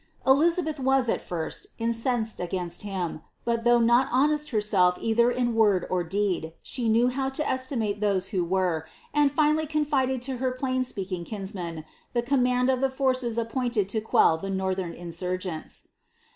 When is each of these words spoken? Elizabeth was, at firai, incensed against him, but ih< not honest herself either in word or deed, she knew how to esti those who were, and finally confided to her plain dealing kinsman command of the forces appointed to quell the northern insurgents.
Elizabeth 0.25 0.79
was, 0.79 1.07
at 1.09 1.21
firai, 1.21 1.63
incensed 1.77 2.39
against 2.39 2.81
him, 2.81 3.21
but 3.45 3.67
ih< 3.67 3.77
not 3.79 4.09
honest 4.11 4.49
herself 4.49 4.97
either 4.99 5.29
in 5.29 5.53
word 5.53 5.85
or 5.91 6.03
deed, 6.03 6.53
she 6.63 6.89
knew 6.89 7.09
how 7.09 7.29
to 7.29 7.47
esti 7.47 7.93
those 7.93 8.29
who 8.29 8.43
were, 8.43 8.87
and 9.13 9.29
finally 9.31 9.67
confided 9.67 10.19
to 10.23 10.37
her 10.37 10.49
plain 10.51 10.81
dealing 10.81 11.23
kinsman 11.23 11.85
command 12.25 12.67
of 12.71 12.81
the 12.81 12.89
forces 12.89 13.37
appointed 13.37 13.87
to 13.89 14.01
quell 14.01 14.39
the 14.39 14.49
northern 14.49 14.93
insurgents. 14.93 15.89